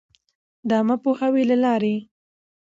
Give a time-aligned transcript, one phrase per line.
[0.67, 1.97] د عــامه پـوهــاوي لـه لارې٫